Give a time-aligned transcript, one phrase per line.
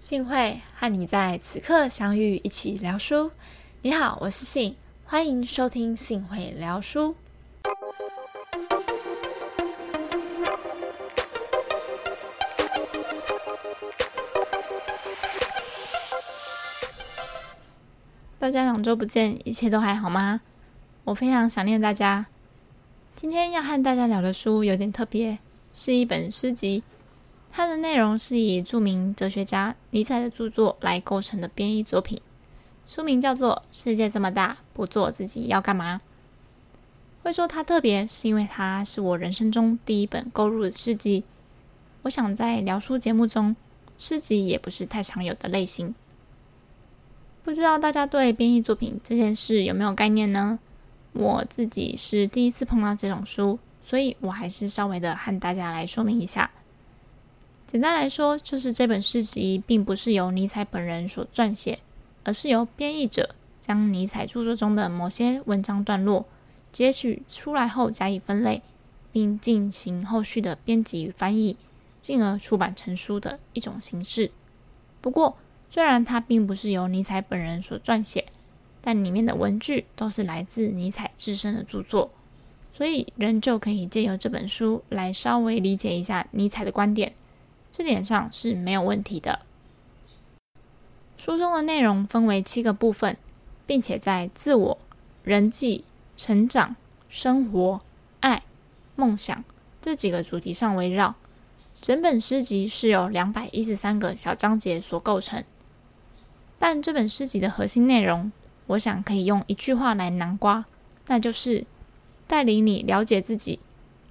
[0.00, 3.30] 幸会和你在此刻相遇，一起聊书。
[3.82, 7.14] 你好，我是信，欢迎收听幸会聊书。
[18.38, 20.40] 大家两周不见，一切都还好吗？
[21.04, 22.24] 我非常想念大家。
[23.14, 25.38] 今天要和大家聊的书有点特别，
[25.74, 26.82] 是一本诗集。
[27.52, 32.20] 它的内容是以著名哲学家尼采的著作来构成的编译作品，
[32.86, 35.96] 书名叫做《世界这么大，不做自己要干嘛》。
[37.22, 41.24] 会说它特别，是因为它是我人生中第一本购入的诗集。
[42.02, 43.54] 我想在聊书节目中，
[43.98, 45.94] 诗集也不是太常有的类型。
[47.42, 50.58] 不知道大家对编译作品这件事有没有概念呢？
[51.12, 56.48] 我自己是第一次碰到这种书，所以我还是稍微的和大家来说明一下。
[57.70, 61.78] 简单来说，就是这本诗集并不是由尼采本人所撰写，
[62.24, 66.26] 而是由编译者将尼采著作中的某些文章段落
[66.72, 68.60] 截取出来后加以分类，
[69.12, 71.56] 并进行后续的编辑与翻译，
[72.02, 74.32] 进而出版成书的一种形式。
[75.00, 75.36] 不过，
[75.70, 78.24] 虽然它并不是由尼采本人所撰写，
[78.80, 82.10] 但里面的文句都是来自尼采自身的著作，
[82.74, 87.12] 所以仍旧可以借由这本书来稍微理解一下尼采的观点。
[87.72, 89.40] 这点上是没有问题的。
[91.16, 93.16] 书中的内容分为七个部分，
[93.66, 94.78] 并且在自我、
[95.22, 95.84] 人际、
[96.16, 96.76] 成长、
[97.08, 97.80] 生活、
[98.20, 98.42] 爱、
[98.96, 99.44] 梦想
[99.80, 101.14] 这几个主题上围绕。
[101.80, 105.44] 整本诗集是由两百一十三个小章节所构成。
[106.58, 108.30] 但这本诗集的核心内容，
[108.66, 110.64] 我想可以用一句话来囊括，
[111.06, 111.66] 那就是
[112.26, 113.60] 带领你了解自己，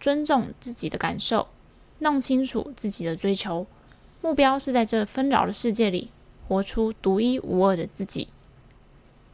[0.00, 1.48] 尊重自己的感受。
[2.00, 3.66] 弄清楚自己的追求
[4.20, 6.10] 目标，是在这纷扰的世界里
[6.46, 8.28] 活出独一无二的自己。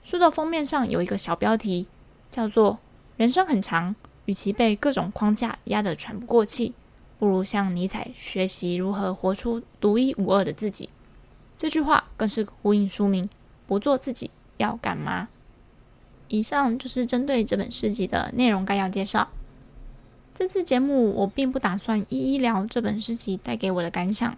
[0.04, 1.88] 书的封面上有一个小标题，
[2.30, 2.78] 叫做
[3.16, 6.74] “人生很长，与其被各种框架压得喘不过气，
[7.18, 10.90] 不如向尼采学习如何活出独一无二的自己。”
[11.58, 13.28] 这句话更是呼应书名
[13.66, 15.28] “不做自己要干嘛”。
[16.28, 19.28] 以上就是针对这本诗集的内容概要介绍。
[20.38, 24.36] 这次节目我并不打算一一聊这本诗集带给我的感想，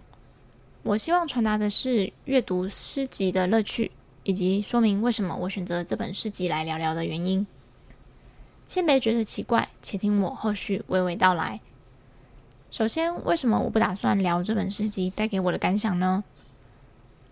[0.81, 3.91] 我希望传达的是阅读诗集的乐趣，
[4.23, 7.45] 以及说明为什么我选择这本诗集来聊聊的原因。
[8.65, 11.59] 先别觉得奇怪，且听我后续娓娓道来。
[12.71, 16.23] 首先，为什么我不打算聊这本诗集带给我的感想呢？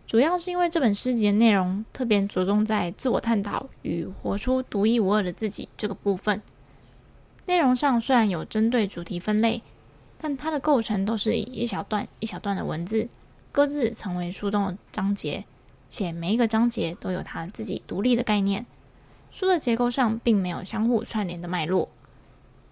[0.06, 6.42] 主要是因为这本诗集的内容特别着重在自我探讨与活出独一无二的自己这个部分。
[7.48, 9.64] 内容上虽然有针对主题分类，
[10.20, 13.08] 但它的构成都是以一小段一小段的文字
[13.54, 15.46] 各自成为书中的章节，
[15.90, 18.66] 且每一个章节都有它自己独立的概念。
[19.32, 21.88] 书的结构上并没有相互串联的脉络，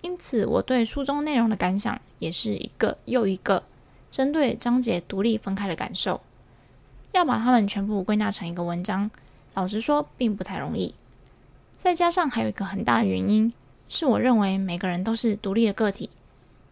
[0.02, 3.64] 因此我对书中内容的感想也是一个又一个
[4.12, 6.20] 针对章节独立分开的感受。
[7.14, 9.10] 要把它们全部归纳成一个文章，
[9.54, 10.94] 老实说并不太容易。
[11.80, 13.54] 再加上还有一个很大的原因。
[13.88, 16.10] 是我认为每个人都是独立的个体，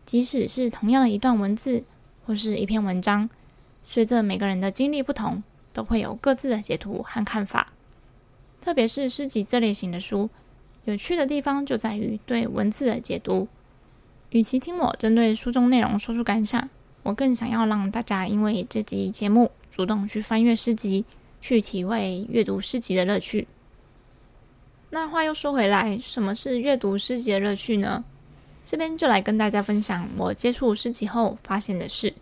[0.06, 1.84] 即使是同样的一段文字
[2.25, 3.29] 或是一篇文章，
[3.84, 7.74] 随着每个人的经历不同，都会有各自的解读和看法。
[8.62, 10.29] 特别是诗集这类型的书，
[10.85, 13.47] 有趣的地方就在于对文字的解读。
[14.31, 16.69] 与其听我针对书中内容说出感想，
[17.03, 21.06] 我更想要让大家因为这集节目主动去翻阅诗集，
[21.40, 23.47] 去体会阅读诗集的乐趣。
[24.94, 28.04] 那话又说回来，什么是阅读诗集的乐趣呢？
[28.64, 32.14] 这边就来跟大家分享我接触诗集后发现的事。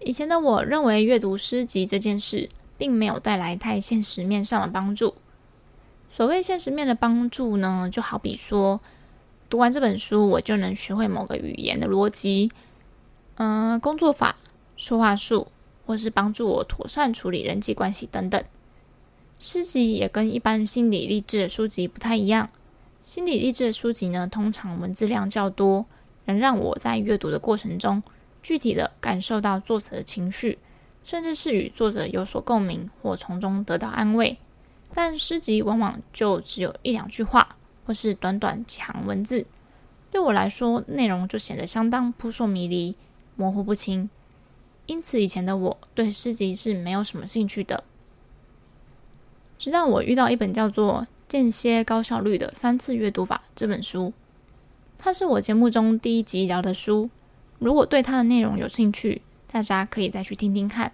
[0.00, 5.14] 以前的我认为阅读诗集这件事并没有带来太现实面上的帮助。
[6.10, 8.80] 所谓现实面的帮助呢，就好比说
[9.48, 12.50] 读完这本书，我就能学会某个语言的逻辑、
[13.36, 14.34] 嗯，工作法、
[14.76, 15.46] 说话术，
[15.86, 18.42] 或是帮助我妥善处理人际关系等等。
[19.44, 22.48] 诗集也跟一般心理励志的书籍不太一样。
[23.00, 25.84] 心理励志的书籍呢，通常文字量较多，
[26.26, 28.00] 能让我在阅读的过程中
[28.40, 30.60] 具体的感受到作者的情绪，
[31.02, 34.38] 甚至是与作者有所共鸣或从中得到安慰。
[34.94, 39.44] 但诗集往往就只有一两句话，或是短短几行文字，
[40.12, 42.94] 对我来说，内容就显得相当扑朔迷离、
[43.34, 44.08] 模糊不清。
[44.86, 47.82] 因此，以前的我对诗集是没有什么兴趣的。
[49.62, 54.12] 直到我遇到一本叫做《间歇高效率的三次阅读法》这本书，
[54.98, 57.08] 它是我节目中第一集聊的书。
[57.60, 60.90] 如果对它的内容有兴趣，大家可以再去听听看。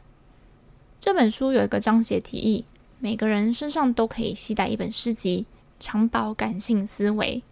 [1.01, 2.67] 这本书有一个章节提议，
[2.99, 5.47] 每个人身上都可以携带一本诗集，
[5.81, 7.43] 强保感性思维。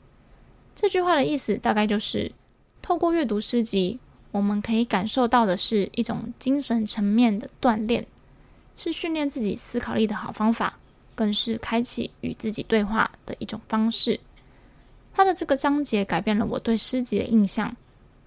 [0.75, 2.31] 这句话的意思大概就是，
[2.83, 3.99] 透过阅读诗集，
[4.33, 8.07] 我们可以感受到的是一种精神层面的锻炼，
[8.77, 10.79] 是训练自己思考力的好方法，
[11.17, 14.21] 更是开启与自己对话的一种方式。
[15.13, 17.75] 他的这个章节改变了我对诗集的印象，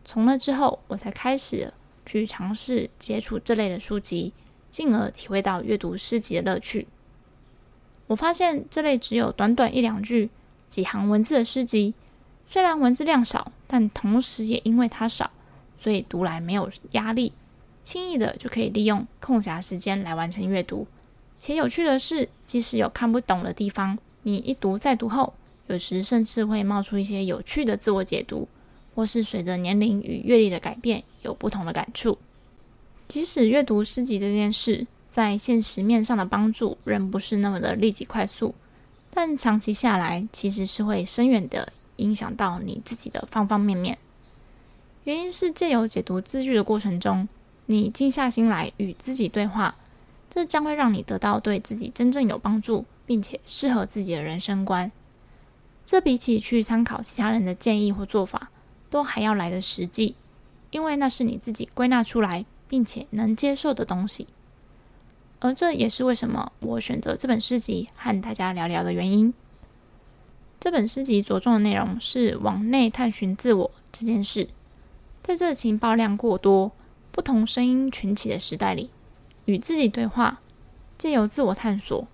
[0.04, 1.74] 从那之后，我才开始
[2.06, 4.34] 去尝试接触这类的书籍。
[4.72, 6.88] 进而体会到阅读诗集的乐趣。
[8.06, 10.30] 我发现这类只有短短一两句、
[10.70, 11.96] 几行文字的诗集，
[12.46, 15.32] 虽然文字量少，但同时也因为它少，
[15.80, 17.34] 所以读来没有压力，
[17.82, 20.86] 轻易的就可以利用空暇时间来完成阅读。
[21.40, 25.34] 且有趣的是，即使有看不懂的地方，你一读再读后，
[25.68, 28.48] 有时甚至会冒出一些有趣的自我解读，
[28.94, 32.18] 或是随着年龄与阅历的改变，有不同的感触。
[33.08, 38.54] 即使阅读诗集这件事在现实面上的帮助仍不是那么的立即快速，
[39.10, 43.98] 但长期下来其实是会深远的影响到你自己的方方面面。
[45.06, 47.28] 原因是借由解读字句的过程中，
[47.66, 49.76] 你静下心来与自己对话，
[50.30, 54.92] 这将会让你得到对自己真正有帮助并且适合自己的人生观。
[55.86, 58.50] 这比起去参考其他人的建议或做法，
[58.90, 60.16] 都还要来的实际，
[60.72, 62.46] 因为那是你自己归纳出来。
[62.70, 64.28] 并且能接受的东西，
[65.40, 69.34] 而这也是为什么我选择这本诗集和大家聊聊的原因。
[70.60, 74.50] 这本诗集着重的内容是往内探寻自我这件事。
[75.24, 76.72] 在这情报量过多、
[77.12, 78.92] 不同声音群起的时代里，
[79.50, 80.40] 与自己对话，
[80.96, 82.08] 借由自我探索，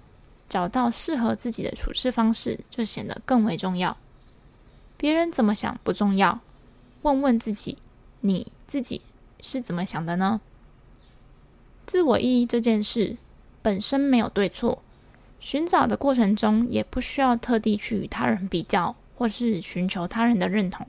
[0.48, 3.98] 找到适合自己的处事方式，就显得更为重要。
[4.96, 6.40] 别人怎么想不重要，
[7.02, 7.78] 问问自己，
[8.22, 9.02] 你自己。
[9.42, 10.40] 是怎么想的呢？
[11.86, 13.18] 自我意义这件事
[13.62, 14.82] 本身没有对错，
[15.40, 20.88] 寻找的过程中也不需要特地去与他人比较，或是寻求他人的认同。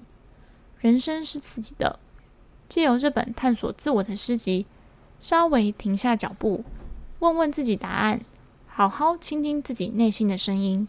[0.79, 1.99] 人生是自己的，
[2.67, 4.65] 借由这本探索自我的诗集，
[5.21, 6.65] 稍微停下脚步，
[7.19, 8.21] 问问自己答案，
[8.67, 10.89] 好好倾听自己内心的声音。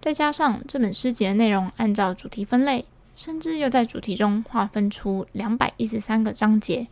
[0.00, 2.84] 再加上这本诗集的内容按照主题分类。
[3.14, 6.86] 甚至又在主题中划分出两百一十三个章节，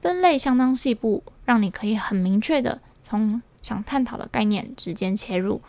[0.00, 5.60] 分类相当细部，让你可以很明确的从想探讨的概念直接切入，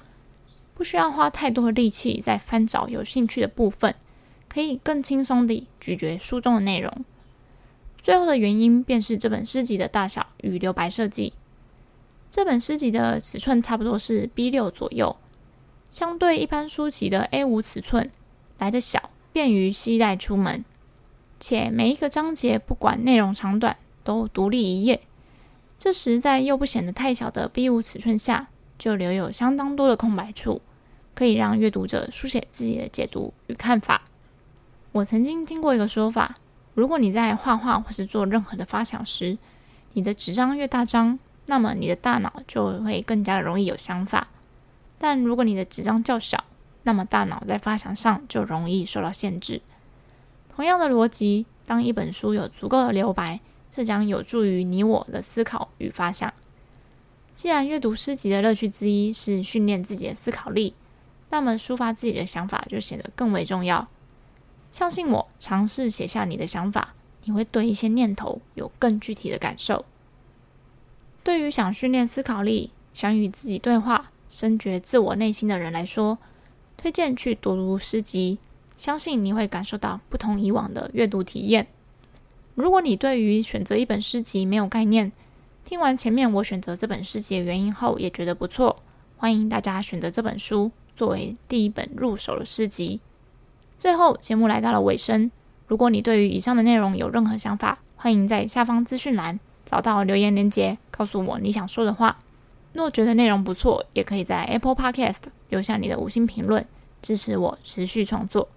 [0.75, 3.95] 不需要花太多的力气在翻找有兴趣的部分，
[4.47, 6.93] 可以更轻松地咀嚼书中的内容。
[8.01, 11.33] 最后的原因便是这本诗集的大小与留白设计。
[12.29, 15.15] 这本诗集的尺寸差不多是 B 六左右，
[15.91, 18.09] 相对一般书籍的 A 五尺寸
[18.57, 19.09] 来的小。
[19.31, 20.65] 便于携带出门，
[21.39, 25.01] 且每一个章节不管内容长短都独立一页。
[25.77, 28.47] 这时在又不显得太小的 B 五尺寸下，
[28.79, 30.63] 就留有相当多的空白处，
[31.13, 34.01] 可以让阅读者书写自己的解读与看法。
[34.93, 36.35] 我曾经听过一个说法：
[36.79, 39.37] 如果你在画画或是做任何的发想时，
[39.91, 44.27] 你的纸张越大张，那么你的大脑就会更加容易有想法；
[44.97, 46.41] 但如果你的纸张较小，
[46.83, 49.61] 那么大脑在发想上就容易受到限制。
[50.47, 56.33] 同样的逻辑，当一本书有足够的留白，这将有助于你我的思考与发想。
[57.35, 60.73] 既然阅读诗集的乐趣之一是训练自己的思考力，
[61.29, 63.87] 那么抒发自己的想法就显得更为重要。
[64.71, 69.85] 相信我，尝试写下你的想法，你会对一些念头有更具体的感受。
[71.23, 76.17] 对于想训练思考力、想与自己对话、深觉自我内心的人来说，
[76.77, 78.39] 推荐去读读诗集，
[78.77, 81.67] 相信你会感受到不同以往的阅读体验。
[82.55, 85.11] 如果你对于选择一本诗集没有概念，
[85.65, 88.81] 听完前面我选择这本诗集的原因后也觉得不错，
[89.17, 93.01] 欢迎大家选择这本书作为第一本入手的诗集。
[93.79, 95.31] 最后，节目来到了尾声，
[95.65, 102.17] 如果你对于以上的内容有任何想法，欢迎在下方资讯栏找到留言连接，告诉我你想说的话。
[102.73, 106.65] 若觉得内容不错，也可以在 Apple Podcast 留下你的五星评论，
[107.01, 108.49] 支持我持续创作。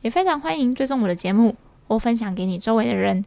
[0.00, 1.54] 也非常欢迎追踪我的节目
[1.86, 3.24] 或分享给你周围的人，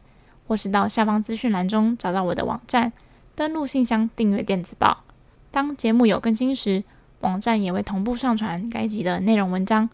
[0.48, 2.92] 或是到下方资讯栏中找到我的网站，
[3.36, 5.04] 登录信箱订阅电子报。
[5.52, 6.82] 当节目有更新时，
[7.20, 9.88] 网站也会同步上传该集的内容文章。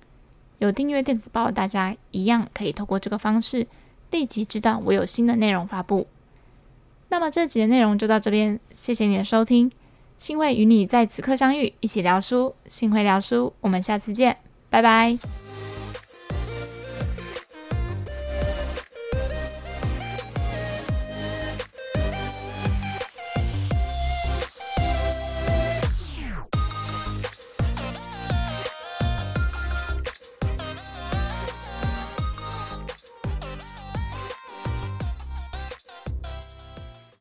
[0.58, 3.66] 有订阅电子报，大家一样可以透过这个方式
[4.10, 6.06] 立即知道我有新的内容发布。
[7.08, 9.70] 那么这集的内容就到这边，谢谢你的收听。
[10.18, 12.54] 幸会与你在此刻相遇，一起聊书。
[12.66, 14.36] 幸会聊书，我们下次见，
[14.68, 15.47] 拜拜。